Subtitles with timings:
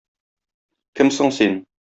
[1.01, 1.57] Кем соң син?